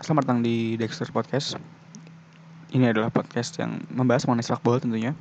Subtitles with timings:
[0.00, 1.60] Selamat datang di Dexter Podcast.
[2.72, 5.12] Ini adalah podcast yang membahas mengenai sepak bola tentunya.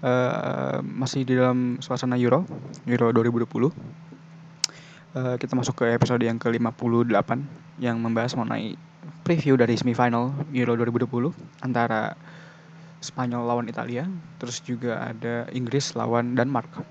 [0.00, 2.48] Uh, masih di dalam suasana Euro,
[2.88, 3.44] Euro 2020.
[3.44, 7.36] Uh, eh, kita masuk ke episode yang ke-58
[7.84, 8.80] yang membahas mengenai
[9.20, 11.28] preview dari semifinal Euro 2020
[11.60, 12.16] antara
[13.04, 14.08] Spanyol lawan Italia,
[14.40, 16.88] terus juga ada Inggris lawan Denmark.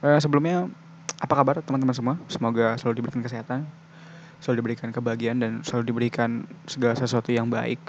[0.00, 0.72] Uh, sebelumnya
[1.18, 2.14] apa kabar teman-teman semua?
[2.30, 3.66] Semoga selalu diberikan kesehatan,
[4.38, 7.82] selalu diberikan kebahagiaan dan selalu diberikan segala sesuatu yang baik.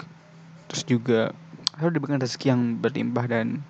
[0.70, 1.20] Terus juga
[1.78, 3.62] selalu diberikan rezeki yang berlimpah dan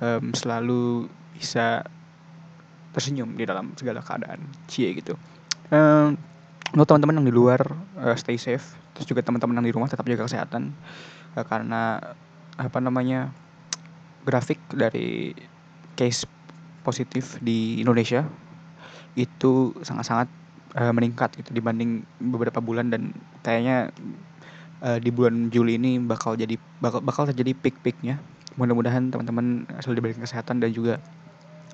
[0.00, 1.84] um, selalu bisa
[2.96, 4.40] tersenyum di dalam segala keadaan.
[4.64, 5.12] Cie gitu.
[5.68, 6.16] Um,
[6.72, 7.60] untuk teman-teman yang di luar
[8.00, 8.64] uh, stay safe.
[8.96, 10.72] Terus juga teman-teman yang di rumah tetap jaga kesehatan.
[11.36, 12.00] Uh, karena
[12.56, 13.28] apa namanya
[14.24, 15.36] grafik dari
[16.00, 16.24] case
[16.80, 18.24] positif di Indonesia
[19.16, 20.28] itu sangat-sangat
[20.76, 23.90] uh, meningkat gitu dibanding beberapa bulan dan kayaknya
[24.84, 28.20] uh, di bulan Juli ini bakal jadi bakal bakal terjadi peak-peaknya.
[28.56, 31.00] Mudah-mudahan teman-teman selalu diberikan kesehatan dan juga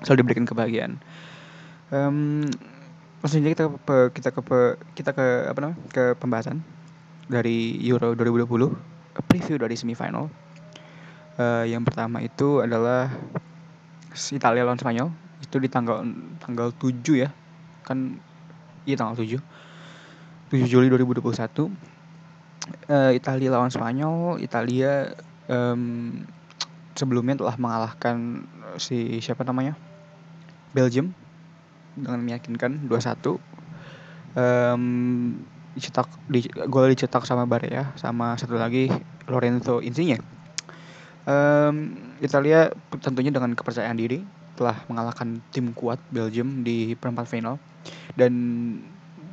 [0.03, 0.99] selalu diberikan kebahagiaan.
[1.93, 2.47] Um,
[3.23, 4.41] aja kita ke kita ke
[4.99, 6.59] kita ke apa namanya ke pembahasan
[7.31, 10.27] dari Euro 2020 preview dari semifinal.
[11.39, 13.09] Uh, yang pertama itu adalah
[14.29, 15.09] Italia lawan Spanyol
[15.43, 16.07] itu di tanggal
[16.39, 17.29] tanggal 7 ya.
[17.83, 18.17] Kan
[18.87, 19.37] iya tanggal 7
[20.53, 21.23] 7 Juli 2021
[22.89, 24.39] uh, Italia lawan Spanyol.
[24.39, 25.11] Italia
[25.51, 26.23] um,
[26.95, 28.47] sebelumnya telah mengalahkan
[28.79, 29.75] si siapa namanya?
[30.71, 31.13] Belgium.
[31.93, 33.37] Dengan meyakinkan 2-1
[34.33, 34.83] um,
[35.77, 37.93] dicetak di gol dicetak sama Barea.
[37.99, 38.89] Sama satu lagi
[39.29, 40.21] Lorenzo Insigne.
[41.23, 42.67] Um, Italia
[42.99, 47.57] tentunya dengan kepercayaan diri telah mengalahkan tim kuat Belgium di perempat final.
[48.13, 48.33] Dan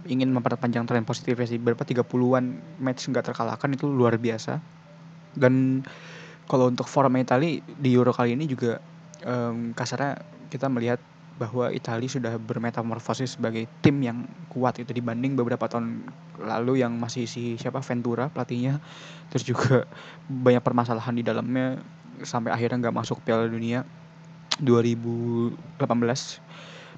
[0.09, 1.61] ingin memperpanjang tren positif sih.
[1.61, 2.45] Berapa 30-an
[2.81, 4.59] match nggak terkalahkan itu luar biasa.
[5.37, 5.85] Dan
[6.51, 8.83] kalau untuk form Italia di Euro kali ini juga
[9.23, 10.19] um, kasarnya
[10.51, 10.99] kita melihat
[11.39, 16.05] bahwa Italia sudah bermetamorfosis sebagai tim yang kuat itu dibanding beberapa tahun
[16.37, 18.83] lalu yang masih si siapa Ventura pelatihnya.
[19.33, 19.89] Terus juga
[20.29, 21.81] banyak permasalahan di dalamnya
[22.21, 23.87] sampai akhirnya nggak masuk Piala Dunia
[24.63, 25.81] 2018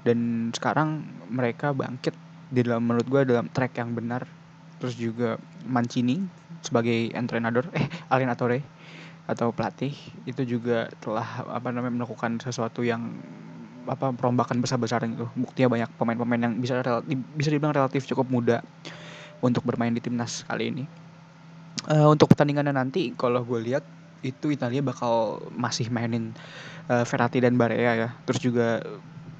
[0.03, 0.17] dan
[0.51, 2.15] sekarang mereka bangkit
[2.53, 4.27] di dalam menurut gue dalam track yang benar.
[4.77, 6.19] Terus juga Mancini
[6.59, 8.59] sebagai entrenador eh Alenatore
[9.23, 9.95] atau pelatih
[10.27, 13.07] itu juga telah apa namanya melakukan sesuatu yang
[13.87, 15.25] apa perombakan besar-besaran itu.
[15.39, 18.59] Buktinya banyak pemain-pemain yang bisa relatif, bisa dibilang relatif cukup muda
[19.39, 20.83] untuk bermain di timnas kali ini.
[21.83, 23.83] Uh, untuk pertandingannya nanti kalau gue lihat
[24.23, 26.31] itu Italia bakal masih mainin
[26.87, 28.09] uh, Verratti dan Barea ya.
[28.23, 28.79] Terus juga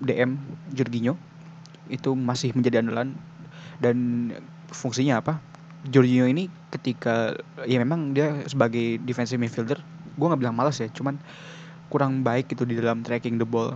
[0.03, 0.35] DM
[0.75, 1.15] Jorginho.
[1.87, 3.15] Itu masih menjadi andalan.
[3.79, 4.29] Dan
[4.69, 5.39] fungsinya apa?
[5.87, 7.35] Jorginho ini ketika
[7.67, 9.83] ya memang dia sebagai defensive midfielder
[10.13, 11.19] gue nggak bilang malas ya cuman
[11.91, 13.75] kurang baik itu di dalam tracking the ball.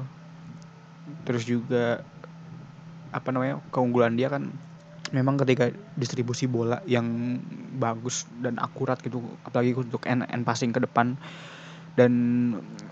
[1.28, 2.04] Terus juga
[3.12, 4.52] apa namanya keunggulan dia kan
[5.16, 7.40] memang ketika distribusi bola yang
[7.80, 11.16] bagus dan akurat gitu apalagi untuk end, end passing ke depan
[11.98, 12.14] dan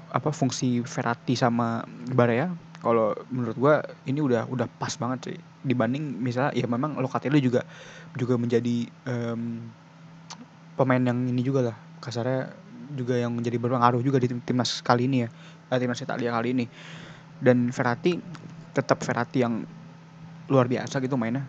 [0.09, 2.49] apa fungsi Verratti sama Barea
[2.81, 3.73] kalau menurut gua
[4.05, 5.37] ini udah udah pas banget sih.
[5.65, 7.65] Dibanding misalnya ya memang Locatelli juga
[8.13, 9.65] juga menjadi um,
[10.77, 11.77] pemain yang ini juga lah.
[11.97, 12.53] Kasarnya
[12.93, 15.29] juga yang menjadi berpengaruh juga di tim timnas kali ini ya
[15.73, 16.65] eh, timnas Italia kali ini.
[17.41, 18.21] Dan Verratti
[18.77, 19.65] tetap Verratti yang
[20.45, 21.41] luar biasa gitu mainnya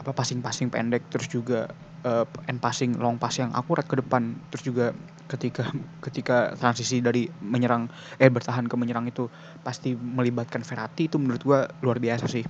[0.00, 1.68] apa passing-passing pendek terus juga
[2.08, 4.32] uh, end passing long pass yang akurat ke depan.
[4.48, 4.86] Terus juga
[5.28, 5.68] ketika
[6.00, 9.28] ketika transisi dari menyerang eh bertahan ke menyerang itu
[9.60, 12.44] pasti melibatkan Verratti itu menurut gua luar biasa sih.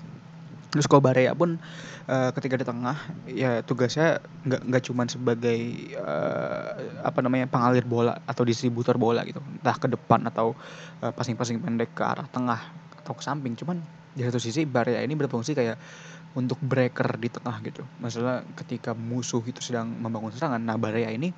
[0.71, 1.59] Terus kalau Barea pun
[2.07, 2.95] uh, ketika di tengah
[3.27, 5.59] ya tugasnya nggak nggak cuman sebagai
[5.99, 9.43] uh, apa namanya pengalir bola atau distributor bola gitu.
[9.43, 10.55] Entah ke depan atau
[11.03, 12.63] uh, passing-passing pendek ke arah tengah
[13.03, 13.59] atau ke samping.
[13.59, 13.83] Cuman
[14.15, 15.75] di satu sisi Barea ini berfungsi kayak
[16.39, 17.83] untuk breaker di tengah gitu.
[17.99, 21.35] Masalah ketika musuh itu sedang membangun serangan, nah Barea ini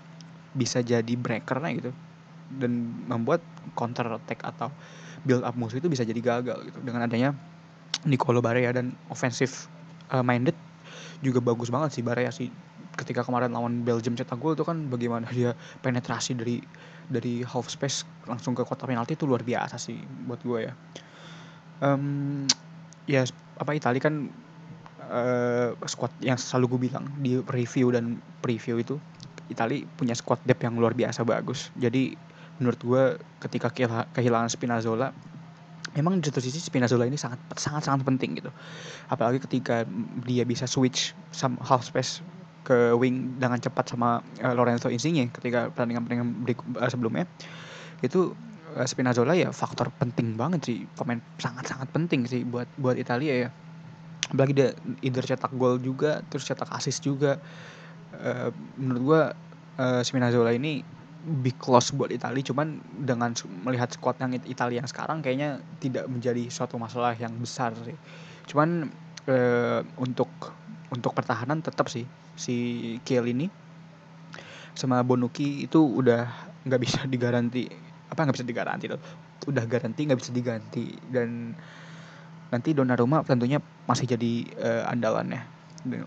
[0.52, 1.90] bisa jadi breakernya gitu.
[2.52, 3.40] Dan membuat
[3.72, 4.68] counter attack atau
[5.24, 6.78] build up musuh itu bisa jadi gagal gitu.
[6.84, 7.32] Dengan adanya
[8.04, 9.70] Nicolo Barea dan offensive
[10.12, 10.56] uh, minded
[11.24, 12.52] juga bagus banget sih Barea sih.
[12.92, 16.60] Ketika kemarin lawan Belgium cetak gol itu kan bagaimana dia penetrasi dari
[17.08, 19.96] dari half space langsung ke kotak penalti itu luar biasa sih
[20.28, 20.72] buat gue ya.
[21.80, 22.44] Um,
[23.08, 23.24] ya
[23.56, 24.28] apa Italia kan
[25.10, 28.96] uh, squad yang selalu gue bilang di review dan preview itu
[29.50, 31.68] Itali punya squad depth yang luar biasa bagus.
[31.76, 32.16] Jadi
[32.62, 33.04] menurut gue
[33.42, 33.68] ketika
[34.14, 35.12] kehilangan Spinazzola
[35.92, 38.48] memang di satu sisi Spinazzola ini sangat sangat sangat penting gitu.
[39.12, 39.84] Apalagi ketika
[40.24, 42.24] dia bisa switch some half space
[42.62, 46.46] ke wing dengan cepat sama uh, Lorenzo Insigne ketika pertandingan-pertandingan
[46.78, 47.26] uh, sebelumnya
[48.06, 48.32] itu
[48.78, 53.48] uh, Spinazzola ya faktor penting banget sih pemain sangat-sangat penting sih buat buat Italia ya
[54.32, 54.68] apalagi dia
[55.04, 57.36] either cetak gol juga terus cetak assist juga.
[58.12, 59.22] Uh, menurut gua
[59.80, 60.84] uh, Spinazzola ini
[61.22, 63.30] big loss buat Italia cuman dengan
[63.62, 67.94] melihat squad yang Italia yang sekarang kayaknya tidak menjadi suatu masalah yang besar sih.
[68.50, 68.90] Cuman
[69.30, 70.28] uh, untuk
[70.90, 72.04] untuk pertahanan tetap sih
[72.34, 72.56] si
[73.06, 73.46] Kiel ini
[74.72, 76.26] sama Bonucci itu udah
[76.64, 77.68] nggak bisa digaranti
[78.10, 79.00] apa nggak bisa digaranti tuh.
[79.46, 80.90] Udah garanti nggak bisa diganti.
[81.06, 81.54] Dan
[82.52, 83.58] nanti Donnarumma tentunya
[83.88, 85.40] masih jadi uh, andalannya.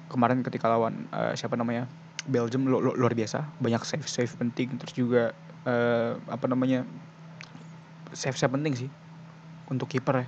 [0.07, 1.89] Kemarin ketika lawan uh, siapa namanya
[2.29, 3.43] Belgium lu, lu, luar biasa.
[3.59, 4.77] Banyak save save penting.
[4.77, 5.23] Terus juga
[5.65, 6.85] uh, apa namanya
[8.13, 8.89] save save penting sih
[9.67, 10.27] untuk kiper ya.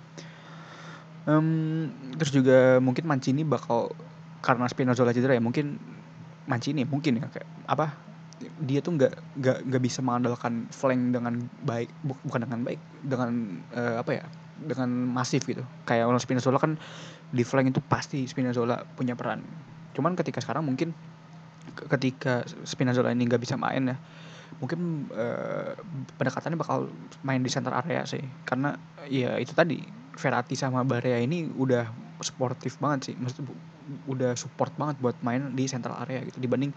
[1.28, 3.92] Um, terus juga mungkin Mancini bakal
[4.40, 5.76] karena Spinazzola cedera ya mungkin
[6.48, 7.92] Mancini mungkin ya kayak apa
[8.64, 11.92] dia tuh nggak nggak nggak bisa mengandalkan flank dengan baik
[12.24, 14.26] bukan dengan baik dengan uh, apa ya
[14.64, 15.62] dengan masif gitu.
[15.86, 16.76] Kayak orang Spinazzola kan
[17.30, 19.44] di flank itu pasti Spinazzola punya peran.
[19.94, 20.96] Cuman ketika sekarang mungkin
[21.92, 23.98] ketika Spinazzola ini nggak bisa main ya
[24.58, 25.76] mungkin uh,
[26.18, 26.90] pendekatannya bakal
[27.22, 28.24] main di center area sih.
[28.48, 28.74] Karena
[29.06, 29.84] ya itu tadi
[30.18, 31.86] Verratti sama Barea ini udah
[32.26, 33.16] sportif banget sih.
[33.20, 33.54] Maksudnya
[34.10, 36.42] udah support banget buat main di central area gitu.
[36.42, 36.74] Dibanding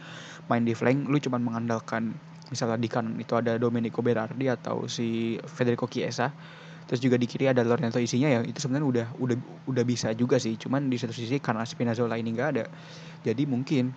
[0.46, 2.12] main di flank lu cuma mengandalkan
[2.50, 6.34] misalnya di kanan itu ada Domenico Berardi atau si Federico Chiesa
[6.90, 9.36] terus juga di kiri ada Lorenzo isinya ya itu sebenarnya udah udah
[9.70, 10.58] udah bisa juga sih.
[10.58, 12.66] Cuman di satu sisi karena Spinazzola ini nggak ada
[13.22, 13.94] jadi mungkin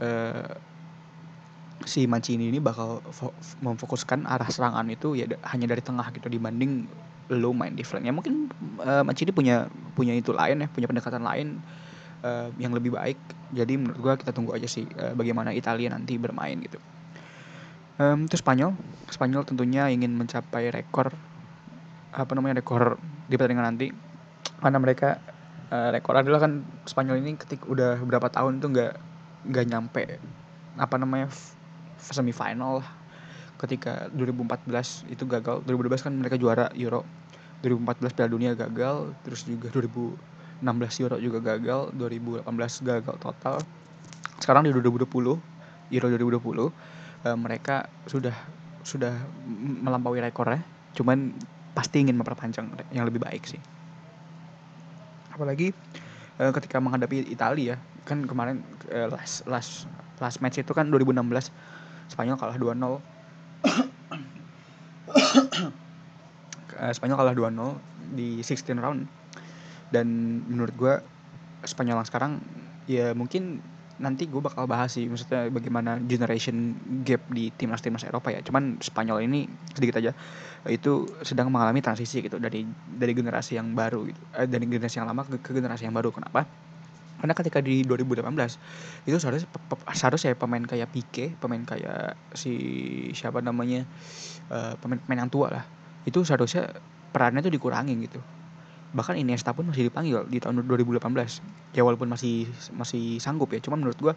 [0.00, 0.56] uh,
[1.84, 3.04] si Mancini ini bakal
[3.64, 6.88] memfokuskan arah serangan itu ya hanya dari tengah gitu dibanding
[7.30, 8.04] lo main di flank.
[8.08, 8.48] Ya mungkin
[8.80, 11.60] uh, Mancini punya punya itu lain ya punya pendekatan lain
[12.24, 13.20] uh, yang lebih baik.
[13.52, 16.78] Jadi menurut gua kita tunggu aja sih uh, bagaimana Italia nanti bermain gitu.
[18.00, 18.72] Um, itu Spanyol.
[19.12, 21.12] Spanyol tentunya ingin mencapai rekor
[22.10, 22.98] apa namanya rekor
[23.30, 23.88] di pertandingan nanti.
[24.60, 25.18] Karena mereka
[25.70, 28.92] uh, rekor adalah kan Spanyol ini ketik udah berapa tahun tuh nggak
[29.50, 30.04] nggak nyampe
[30.76, 31.32] apa namanya
[32.00, 32.84] semifinal
[33.60, 37.04] ketika 2014 itu gagal 2012 kan mereka juara Euro.
[37.60, 42.48] 2014 Piala Dunia gagal terus juga 2016 Euro juga gagal 2018
[42.88, 43.60] gagal total.
[44.40, 45.04] Sekarang di 2020
[45.92, 46.70] Euro 2020 uh,
[47.36, 48.32] mereka sudah
[48.80, 49.12] sudah
[49.84, 50.64] melampaui rekornya.
[50.96, 51.36] Cuman
[51.72, 53.60] pasti ingin memperpanjang yang lebih baik sih.
[55.30, 55.70] Apalagi
[56.42, 59.86] uh, ketika menghadapi Italia kan kemarin uh, last last
[60.18, 61.52] last match itu kan 2016
[62.10, 62.98] Spanyol kalah 2-0 uh,
[66.96, 69.06] Spanyol kalah 2-0 di 16 round.
[69.90, 70.06] Dan
[70.46, 70.94] menurut gue
[71.66, 72.32] Spanyol yang sekarang
[72.90, 73.62] ya mungkin
[74.00, 76.72] nanti gue bakal bahas sih maksudnya bagaimana generation
[77.04, 78.40] gap di timnas timnas Eropa ya.
[78.40, 79.44] Cuman Spanyol ini
[79.76, 80.16] sedikit aja
[80.66, 84.20] itu sedang mengalami transisi gitu dari dari generasi yang baru gitu.
[84.40, 86.10] Eh, dari generasi yang lama ke, ke generasi yang baru.
[86.10, 86.48] Kenapa?
[87.20, 88.24] Karena ketika di 2018
[89.04, 89.48] itu seharusnya
[89.92, 92.56] seharusnya pemain kayak Pique pemain kayak si
[93.12, 93.84] siapa namanya
[94.48, 95.64] uh, pemain pemain yang tua lah
[96.08, 96.72] itu seharusnya
[97.12, 98.24] perannya tuh dikurangi gitu
[98.90, 100.98] bahkan Iniesta pun masih dipanggil di tahun 2018
[101.78, 104.14] ya walaupun masih masih sanggup ya cuman menurut gue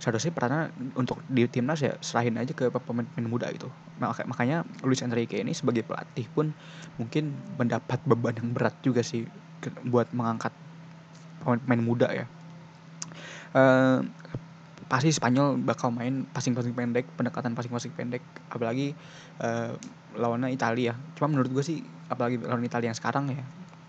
[0.00, 3.68] seharusnya perannya untuk di timnas ya serahin aja ke pemain-pemain muda itu
[4.00, 6.56] makanya Luis Enrique ini sebagai pelatih pun
[6.96, 9.28] mungkin mendapat beban yang berat juga sih
[9.84, 10.52] buat mengangkat
[11.44, 12.26] pemain-pemain muda ya.
[13.54, 14.02] Uh,
[14.90, 18.92] pasti Spanyol bakal main passing-passing pendek pendekatan passing-passing pendek apalagi
[19.40, 19.76] uh,
[20.16, 20.96] lawannya Italia.
[21.16, 21.78] Cuma menurut gue sih
[22.08, 23.44] apalagi lawan Italia yang sekarang ya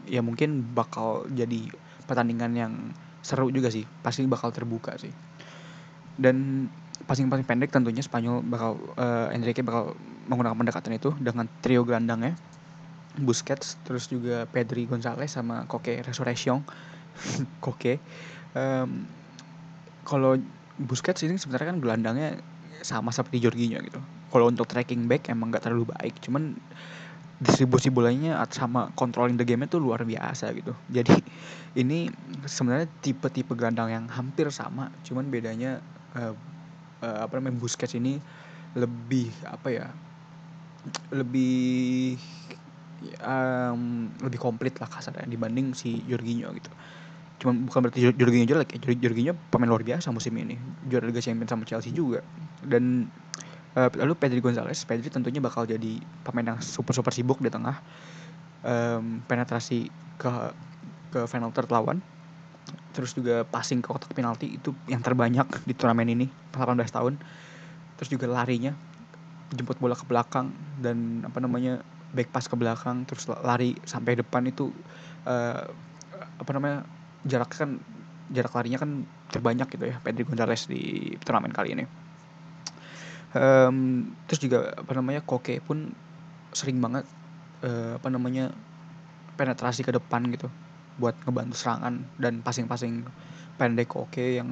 [0.06, 1.70] ya mungkin bakal jadi
[2.06, 2.74] pertandingan yang
[3.26, 3.86] seru juga sih.
[4.06, 5.12] Pasti bakal terbuka sih.
[6.16, 6.70] Dan
[7.04, 9.98] passing-passing pendek tentunya Spanyol bakal uh, Enrique bakal
[10.32, 12.38] menggunakan pendekatan itu dengan trio gelandangnya.
[13.16, 16.64] Busquets terus juga Pedri Gonzalez sama Koke Resurrection.
[17.66, 18.00] Koke.
[18.56, 19.08] Um,
[20.04, 20.38] kalau
[20.76, 22.30] Busquets ini sebenarnya kan gelandangnya
[22.84, 24.00] sama seperti Jorginho gitu.
[24.30, 26.20] Kalau untuk tracking back emang gak terlalu baik.
[26.20, 26.60] Cuman
[27.36, 30.72] distribusi bolanya sama controlling the game itu luar biasa gitu.
[30.88, 31.12] Jadi
[31.76, 32.08] ini
[32.48, 35.84] sebenarnya tipe-tipe gelandang yang hampir sama, cuman bedanya
[36.16, 36.32] uh,
[37.04, 38.20] uh, apa namanya Busquets ini
[38.76, 39.88] lebih apa ya?
[41.10, 42.14] lebih
[43.26, 46.70] um, lebih komplit lah kasarnya dibanding si Jorginho gitu.
[47.42, 48.94] Cuman bukan berarti Jorginho jelek ya.
[48.94, 50.56] Jorginho pemain luar biasa musim ini.
[50.86, 52.22] Juara Liga Champions sama Chelsea juga.
[52.62, 53.10] Dan
[53.76, 57.76] Uh, lalu Pedri Gonzalez, Pedri tentunya bakal jadi pemain yang super super sibuk di tengah,
[58.64, 60.32] um, penetrasi ke
[61.12, 62.00] ke final third lawan,
[62.96, 67.20] terus juga passing ke kotak penalti itu yang terbanyak di turnamen ini 18 tahun.
[68.00, 68.72] Terus juga larinya
[69.52, 71.84] jemput bola ke belakang dan apa namanya
[72.16, 74.72] back pass ke belakang terus lari sampai depan itu
[75.28, 75.62] uh,
[76.16, 76.88] apa namanya
[77.28, 77.78] jarak kan
[78.32, 81.86] jarak larinya kan terbanyak gitu ya Pedri Gonzalez di turnamen kali ini
[83.36, 85.92] um, terus juga apa namanya Koke pun
[86.56, 87.04] sering banget
[87.68, 88.50] uh, apa namanya
[89.36, 90.48] penetrasi ke depan gitu.
[90.96, 93.04] Buat ngebantu serangan dan passing-passing
[93.60, 94.48] pendek oke yang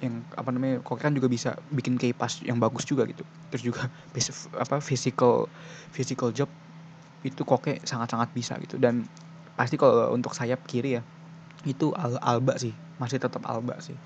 [0.00, 3.22] yang apa namanya kok kan juga bisa bikin key pass yang bagus juga gitu.
[3.52, 3.82] Terus juga
[4.64, 5.46] apa physical
[5.92, 6.48] physical job
[7.22, 8.80] itu koke sangat-sangat bisa gitu.
[8.80, 9.04] Dan
[9.52, 11.02] pasti kalau untuk sayap kiri ya
[11.68, 12.72] itu Al Alba sih.
[12.96, 13.96] Masih tetap Alba sih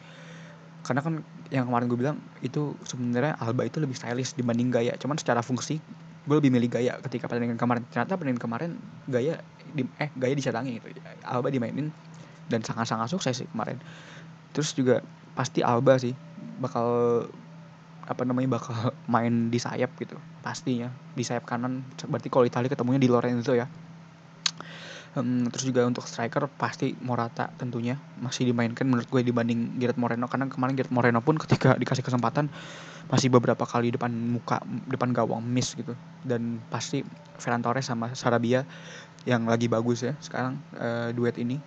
[0.86, 1.18] karena kan
[1.50, 2.16] yang kemarin gue bilang
[2.46, 5.82] itu sebenarnya Alba itu lebih stylish dibanding gaya cuman secara fungsi
[6.26, 7.86] gue lebih milih gaya ketika pertandingan kemarin.
[7.86, 8.70] Ternyata pertandingan kemarin
[9.06, 9.38] gaya
[9.72, 10.98] di, eh gaya dicadangi gitu.
[11.22, 11.94] Alba dimainin
[12.50, 13.78] dan sangat-sangat sukses sih kemarin.
[14.50, 15.06] Terus juga
[15.38, 16.12] pasti Alba sih
[16.58, 16.86] bakal
[18.06, 18.74] apa namanya bakal
[19.14, 20.90] main di sayap gitu pastinya.
[21.14, 23.70] Di sayap kanan berarti kalau Italia ketemunya di Lorenzo ya
[25.16, 30.28] um, terus juga untuk striker pasti Morata tentunya masih dimainkan menurut gue dibanding Gerard Moreno.
[30.28, 32.52] Karena kemarin Gerard Moreno pun ketika dikasih kesempatan
[33.08, 35.96] masih beberapa kali depan muka depan gawang miss gitu.
[36.22, 37.02] Dan pasti
[37.40, 38.68] Ferran Torres sama Sarabia
[39.26, 41.58] yang lagi bagus ya sekarang uh, duet ini.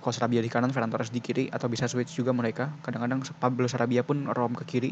[0.00, 2.68] Kalau Sarabia di kanan Ferran Torres di kiri atau bisa switch juga mereka.
[2.84, 4.90] Kadang-kadang Pablo Sarabia pun rom ke kiri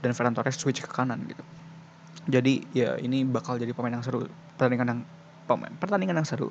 [0.00, 1.44] dan Ferran Torres switch ke kanan gitu.
[2.26, 4.26] Jadi ya ini bakal jadi pemain yang seru
[4.58, 5.00] pertandingan yang
[5.46, 6.50] pemain pertandingan yang seru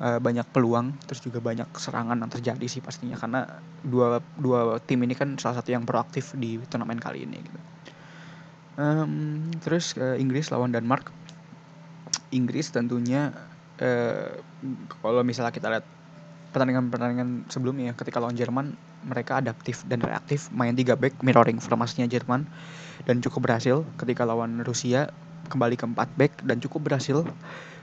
[0.00, 3.44] uh, banyak peluang terus juga banyak serangan yang terjadi sih pastinya karena
[3.84, 7.60] dua dua tim ini kan salah satu yang proaktif di turnamen kali ini gitu.
[8.72, 11.12] Um, terus uh, Inggris lawan Denmark.
[12.32, 13.28] Inggris tentunya
[13.82, 14.30] Eh,
[15.02, 15.86] kalau misalnya kita lihat
[16.54, 22.46] pertandingan-pertandingan sebelumnya ketika lawan Jerman mereka adaptif dan reaktif main tiga back mirroring formasinya Jerman
[23.08, 23.82] dan cukup berhasil.
[23.98, 25.10] Ketika lawan Rusia
[25.50, 27.26] kembali ke empat back dan cukup berhasil.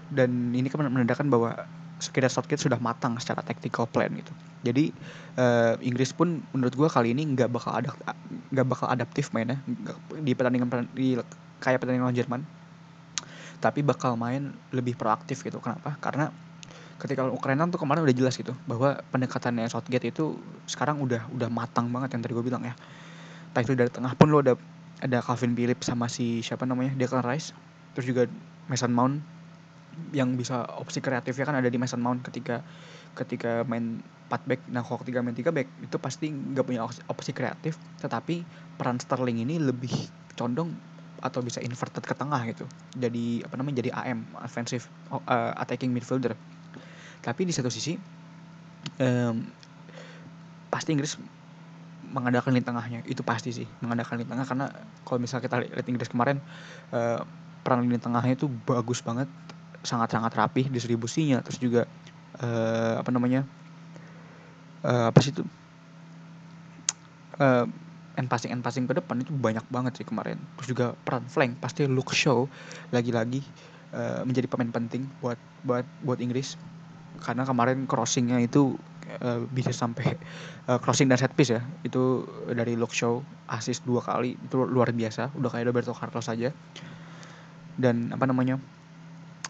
[0.09, 1.67] Dan ini kan menandakan bahwa
[1.99, 4.31] sekedar Southgate sudah matang secara tactical plan gitu.
[4.63, 4.91] Jadi
[5.35, 7.91] uh, Inggris pun menurut gue kali ini nggak bakal ada
[8.51, 9.59] nggak bakal adaptif mainnya.
[10.19, 11.19] Di pertandingan di
[11.59, 12.41] kayak pertandingan lawan Jerman.
[13.59, 15.59] Tapi bakal main lebih proaktif gitu.
[15.59, 15.99] Kenapa?
[15.99, 16.31] Karena
[16.99, 21.91] ketika Ukraina tuh kemarin udah jelas gitu bahwa pendekatannya Southgate itu sekarang udah udah matang
[21.91, 22.75] banget yang tadi gue bilang ya.
[23.51, 24.55] Entah itu dari tengah pun lo ada
[24.99, 26.95] ada Calvin Phillips sama si siapa namanya?
[26.95, 27.51] Declan Rice.
[27.95, 28.23] Terus juga
[28.67, 29.38] Mason Mount
[30.15, 32.63] yang bisa opsi kreatifnya kan ada di Mason Mount ketika
[33.17, 34.61] ketika main 4 back.
[34.69, 38.45] Nah kalau ketika main 3 back itu pasti nggak punya opsi, kreatif tetapi
[38.77, 39.91] peran Sterling ini lebih
[40.37, 40.71] condong
[41.19, 42.63] atau bisa inverted ke tengah gitu.
[42.95, 46.37] Jadi apa namanya jadi AM offensive uh, attacking midfielder.
[47.19, 47.99] Tapi di satu sisi
[49.03, 49.35] um,
[50.71, 51.19] pasti Inggris
[52.07, 52.99] mengandalkan lini tengahnya.
[53.03, 54.45] Itu pasti sih mengandalkan lini tengah.
[54.47, 54.65] Karena
[55.03, 56.39] kalau misalnya kita lihat Inggris kemarin
[56.95, 57.19] uh,
[57.67, 59.27] peran lini tengahnya itu bagus banget
[59.83, 61.39] sangat-sangat rapih distribusinya.
[61.43, 61.81] Terus juga
[62.43, 63.47] uh, apa namanya
[64.83, 65.43] uh, apa sih itu
[67.39, 67.65] uh,
[68.19, 70.39] end passing end passing ke depan itu banyak banget sih kemarin.
[70.59, 72.51] Terus juga peran flank pasti look show
[72.91, 73.43] lagi-lagi
[73.95, 76.59] uh, menjadi pemain penting buat buat buat Inggris.
[77.19, 78.79] Karena kemarin crossingnya itu
[79.19, 80.15] uh, bisa sampai
[80.71, 81.63] uh, crossing dan set piece ya.
[81.83, 85.31] Itu dari look show assist dua kali itu luar biasa.
[85.35, 86.51] Udah kayak Roberto Carlos saja
[87.79, 88.59] dan apa namanya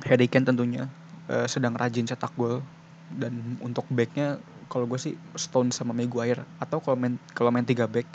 [0.08, 0.88] Harry Kane tentunya
[1.28, 2.64] uh, sedang rajin cetak gol.
[3.10, 4.38] Dan untuk backnya
[4.70, 6.46] kalau gue sih Stone sama Maguire.
[6.62, 8.06] Atau kalau main kalau main tiga back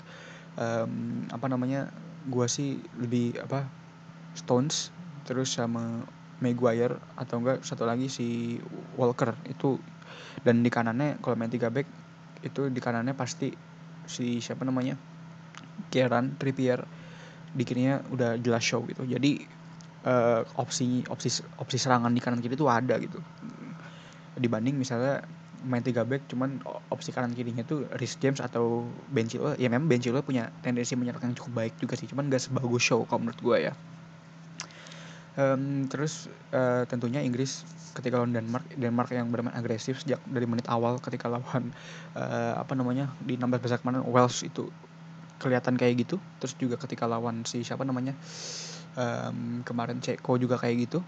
[0.55, 1.91] um, apa namanya
[2.31, 3.67] gue sih lebih apa
[4.38, 4.95] Stones
[5.26, 6.07] terus sama
[6.38, 8.59] Maguire atau enggak satu lagi si
[8.95, 9.35] Walker.
[9.50, 9.83] Itu
[10.47, 11.88] dan di kanannya kalau main tiga back
[12.45, 13.50] itu di kanannya pasti
[14.07, 14.95] si siapa namanya?
[15.91, 16.87] Kieran Trippier.
[17.55, 19.07] Di kirinya udah jelas show gitu.
[19.07, 19.47] Jadi
[20.05, 23.19] uh, opsi opsi opsi serangan di kanan kiri itu ada gitu.
[24.39, 25.25] Dibanding misalnya
[25.65, 26.61] main tiga back cuman
[26.93, 29.57] opsi kanan kirinya tuh Rhys James atau Ben Chilwell.
[29.57, 32.85] Ya memang Ben Chilwell punya tendensi menyerang yang cukup baik juga sih cuman gak sebagus
[32.85, 33.75] show kalau menurut gue ya.
[35.35, 37.67] Um, terus uh, tentunya Inggris
[37.99, 41.75] ketika lawan Denmark Denmark yang bermain agresif sejak dari menit awal ketika lawan
[42.15, 44.71] uh, apa namanya di 16 besar kemarin Wales itu
[45.43, 46.23] kelihatan kayak gitu.
[46.39, 48.15] Terus juga ketika lawan si siapa namanya
[48.99, 50.99] um, kemarin Ceko juga kayak gitu.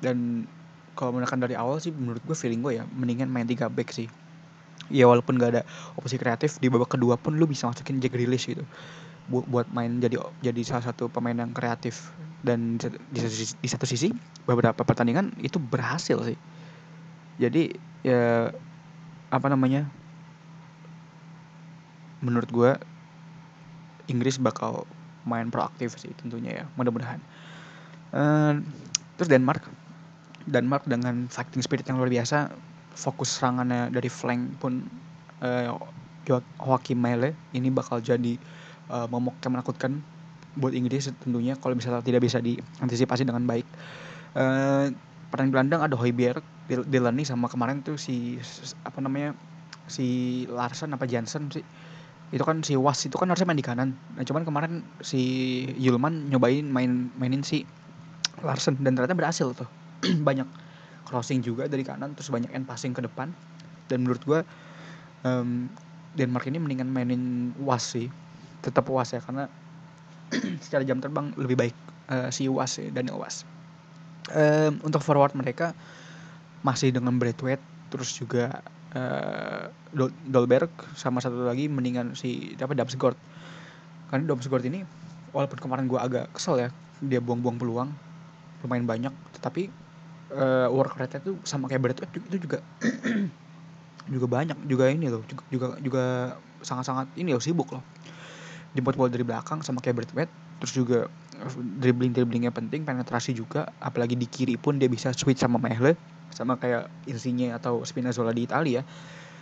[0.00, 0.48] Dan
[0.96, 4.08] kalau menekan dari awal sih menurut gue feeling gue ya mendingan main tiga back sih.
[4.90, 5.62] Ya walaupun gak ada
[5.94, 8.66] opsi kreatif di babak kedua pun lu bisa masukin Jack Grealish gitu.
[9.30, 12.10] Buat buat main jadi jadi salah satu pemain yang kreatif.
[12.40, 14.10] Dan di, di, di satu sisi
[14.48, 16.38] beberapa pertandingan itu berhasil sih.
[17.38, 17.70] Jadi
[18.02, 18.50] ya
[19.30, 19.86] apa namanya
[22.20, 22.70] menurut gue
[24.10, 24.84] Inggris bakal
[25.30, 27.22] main proaktif sih tentunya ya mudah-mudahan.
[28.10, 28.58] Uh,
[29.14, 29.62] terus Denmark.
[30.50, 32.50] Denmark dengan fighting spirit yang luar biasa
[32.98, 34.82] fokus serangannya dari flank pun
[35.44, 35.78] uh,
[36.26, 38.34] Joachim Mele ini bakal jadi
[38.90, 40.02] uh, momok yang menakutkan
[40.58, 43.66] buat Inggris tentunya kalau misalnya tidak bisa diantisipasi dengan baik.
[44.34, 44.90] Uh,
[45.30, 48.38] pertandingan gelandang ada Hoiberg, Delaney sama kemarin tuh si
[48.82, 49.34] apa namanya
[49.86, 51.62] si Larsen apa Jansen sih
[52.30, 53.90] itu kan si Was itu kan harusnya main di kanan.
[54.14, 55.20] Nah cuman kemarin si
[55.74, 57.66] Yulman nyobain main mainin si
[58.46, 58.78] Larsen.
[58.78, 59.66] Dan ternyata berhasil tuh.
[60.26, 60.46] Banyak
[61.10, 63.34] crossing juga dari kanan terus banyak end passing ke depan.
[63.90, 64.40] Dan menurut gue
[65.26, 65.66] um,
[66.14, 68.06] Denmark ini mendingan mainin Was sih.
[68.62, 69.50] Tetap Was ya karena
[70.64, 71.74] secara jam terbang lebih baik
[72.14, 73.42] uh, si Was ya, Daniel Was.
[74.30, 75.74] Um, untuk forward mereka
[76.62, 78.62] masih dengan Braithwaite terus juga
[78.94, 79.70] uh,
[80.26, 83.18] Dolberg sama satu lagi mendingan si apa Damsgaard.
[84.10, 84.82] Karena Damsgaard ini
[85.30, 86.68] walaupun kemarin gue agak kesel ya
[87.00, 87.90] dia buang-buang peluang
[88.60, 89.72] lumayan banyak tetapi
[90.34, 92.58] uh, work rate itu sama kayak Braithwaite itu juga
[94.14, 96.04] juga banyak juga ini loh juga juga,
[96.60, 97.84] sangat-sangat ini loh sibuk loh.
[98.70, 101.08] Jemput bola dari belakang sama kayak Braithwaite terus juga
[101.80, 105.96] dribbling dribblingnya penting penetrasi juga apalagi di kiri pun dia bisa switch sama Mehle
[106.34, 108.82] sama kayak Insigne atau Spinazzola di Italia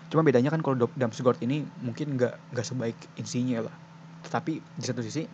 [0.09, 3.77] cuma bedanya kan kalau Damsgaard ini mungkin nggak nggak sebaik Insigne lah.
[4.25, 5.29] Tetapi di satu sisi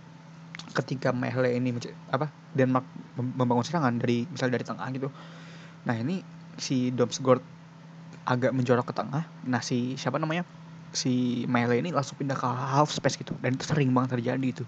[0.75, 1.71] ketika Mehle ini
[2.11, 5.09] apa Denmark membangun serangan dari misal dari tengah gitu
[5.87, 6.25] nah ini
[6.59, 7.43] si Damsgaard
[8.25, 10.43] agak menjorok ke tengah nah si siapa namanya
[10.95, 14.64] si Mele ini langsung pindah ke half space gitu dan itu sering banget terjadi itu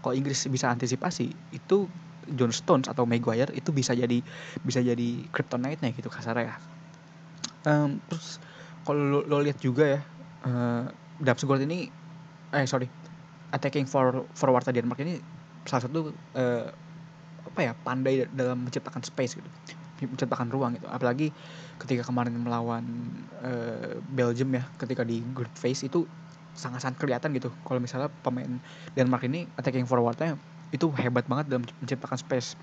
[0.00, 1.86] kalau Inggris bisa antisipasi itu
[2.34, 4.18] John Stones atau Maguire itu bisa jadi
[4.62, 6.56] bisa jadi kryptonite-nya gitu kasar ya.
[7.66, 8.38] Um, terus
[8.86, 10.00] kalau lo, lo lihat juga ya
[10.46, 10.86] uh,
[11.18, 11.90] Damsgaard ini
[12.54, 12.86] eh sorry
[13.50, 15.18] attacking for forward Denmark ini
[15.66, 16.66] salah satu uh,
[17.46, 19.50] apa ya pandai dalam menciptakan space gitu
[20.04, 20.84] menciptakan ruang gitu.
[20.92, 21.32] Apalagi
[21.80, 22.84] ketika kemarin melawan
[23.40, 26.04] uh, Belgium ya ketika di group phase itu
[26.52, 27.48] sangat-sangat kelihatan gitu.
[27.64, 28.60] Kalau misalnya pemain
[28.92, 30.36] Denmark ini attacking forwardnya
[30.74, 32.58] itu hebat banget dalam menciptakan space.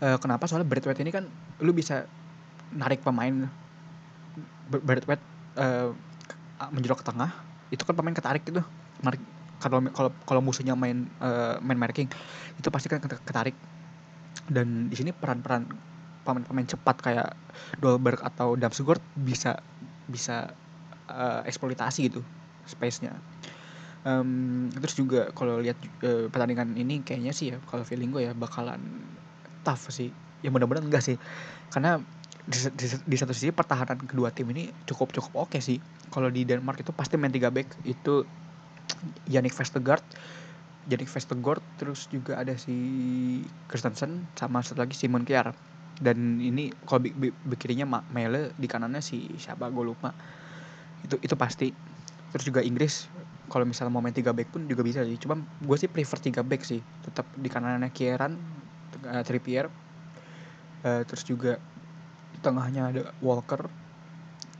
[0.00, 0.48] Uh, kenapa?
[0.48, 1.28] Soalnya Braithwaite ini kan
[1.60, 2.08] lu bisa
[2.72, 3.50] narik pemain
[4.70, 5.22] Braithwaite
[5.58, 5.92] uh,
[6.70, 7.30] menjorok ke tengah
[7.70, 8.62] itu kan pemain ketarik gitu
[9.60, 12.08] kalau kalau kalau musuhnya main uh, main marking
[12.56, 13.54] itu pasti kan ketarik.
[14.50, 15.68] Dan di sini peran-peran
[16.24, 17.28] pemain-pemain cepat kayak
[17.78, 19.60] Dolberg atau Damsgaard bisa
[20.08, 20.50] bisa
[21.12, 22.24] uh, eksploitasi gitu
[22.64, 23.14] space-nya.
[24.00, 28.32] Um, terus juga kalau lihat uh, pertandingan ini kayaknya sih ya kalau feeling gue ya
[28.32, 28.80] bakalan
[29.60, 30.08] tough sih.
[30.40, 31.20] Ya mudah-mudahan enggak sih.
[31.68, 32.00] Karena
[32.48, 35.78] di, di, di satu sisi pertahanan kedua tim ini cukup cukup oke okay sih.
[36.08, 38.24] Kalau di Denmark itu pasti main tiga back itu
[39.28, 40.02] Yannick Vestergaard,
[40.88, 42.74] Yannick Vestergaard terus juga ada si
[43.68, 45.52] Christensen sama satu lagi Simon Kjaer
[46.00, 47.04] dan ini kalau
[47.44, 50.16] bikirinya Mele di kanannya si siapa gue lupa
[51.04, 51.68] itu itu pasti
[52.32, 53.12] terus juga Inggris
[53.50, 55.18] kalau misalnya mau main tiga back pun juga bisa sih.
[55.18, 56.78] Cuma gue sih prefer tiga back sih.
[57.02, 58.38] Tetap di kanannya Kieran
[59.02, 59.66] uh, Trippier
[60.86, 61.58] uh, terus juga
[62.40, 63.66] tengahnya ada Walker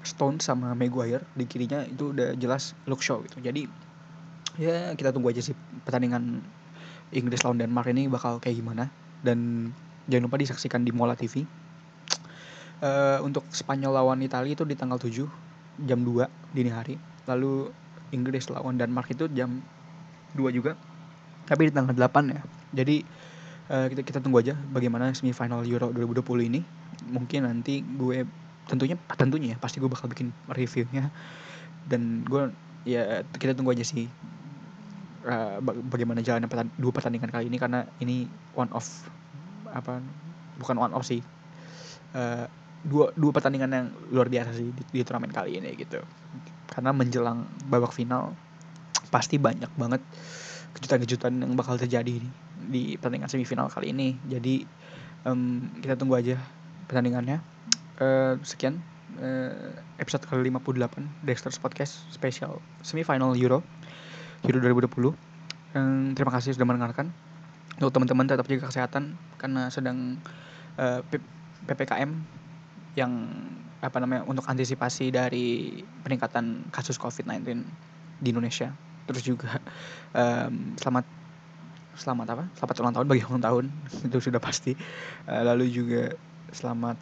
[0.02, 1.22] Stone sama Maguire.
[1.38, 3.38] Di kirinya itu udah jelas look show gitu.
[3.38, 3.70] Jadi
[4.58, 5.54] ya kita tunggu aja sih
[5.86, 6.42] pertandingan
[7.14, 8.90] Inggris lawan Denmark ini bakal kayak gimana.
[9.22, 9.70] Dan
[10.10, 11.46] jangan lupa disaksikan di Mola TV.
[12.80, 15.28] Uh, eh, untuk Spanyol lawan Italia itu di tanggal 7
[15.84, 16.26] jam 2
[16.56, 16.96] dini hari.
[17.28, 17.68] Lalu
[18.10, 19.62] Inggris lawan Denmark itu jam
[20.34, 20.74] 2 juga.
[21.46, 22.40] Tapi di tanggal 8 ya.
[22.74, 23.02] Jadi
[23.70, 26.60] uh, kita kita tunggu aja bagaimana semifinal Euro 2020 ini.
[27.10, 28.26] Mungkin nanti gue
[28.70, 31.10] tentunya tentunya ya pasti gue bakal bikin reviewnya
[31.90, 32.54] dan gue
[32.86, 34.06] ya kita tunggu aja sih
[35.26, 35.58] uh,
[35.90, 36.46] bagaimana jalannya
[36.78, 38.86] dua pertandingan kali ini karena ini one of
[39.70, 39.98] apa
[40.62, 41.18] bukan one off sih
[42.14, 42.46] uh,
[42.86, 46.00] dua dua pertandingan yang luar biasa sih di, di turnamen kali ini gitu
[46.70, 48.32] karena menjelang babak final
[49.10, 49.98] pasti banyak banget
[50.78, 52.28] kejutan-kejutan yang bakal terjadi di,
[52.70, 54.14] di pertandingan semifinal kali ini.
[54.30, 54.62] Jadi
[55.26, 56.38] um, kita tunggu aja
[56.86, 57.42] pertandingannya.
[58.00, 58.80] Uh, sekian
[59.20, 63.60] uh, episode ke 58 Dexter's Podcast spesial semifinal Euro
[64.48, 65.12] Euro 2020
[65.76, 67.12] um, terima kasih sudah mendengarkan.
[67.80, 70.20] Untuk teman-teman tetap jaga kesehatan karena sedang
[70.76, 71.20] uh, eh,
[71.64, 72.12] ppkm
[72.92, 73.12] yang
[73.80, 77.64] apa namanya untuk antisipasi dari peningkatan kasus COVID-19
[78.20, 78.72] di Indonesia.
[79.08, 79.58] Terus juga
[80.12, 81.04] um, selamat
[81.96, 82.44] selamat apa?
[82.56, 83.64] Selamat ulang tahun bagi ulang tahun
[84.06, 84.76] itu sudah pasti.
[85.24, 86.12] Uh, lalu juga
[86.52, 86.96] selamat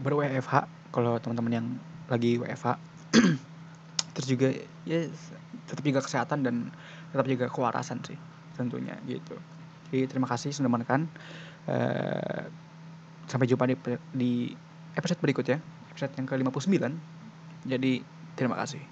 [0.00, 0.54] ber WFH
[0.94, 1.66] kalau teman-teman yang
[2.06, 2.78] lagi WFH.
[4.16, 4.48] terus juga
[4.88, 5.04] ya
[5.68, 6.72] tetap juga kesehatan dan
[7.12, 8.16] tetap juga kewarasan sih
[8.56, 9.36] tentunya gitu
[9.92, 11.04] jadi terima kasih sudah menonton
[11.68, 12.48] uh,
[13.28, 13.76] sampai jumpa di,
[14.16, 14.32] di
[14.96, 15.60] episode berikutnya
[15.92, 17.92] episode yang ke 59 jadi
[18.34, 18.82] terima kasih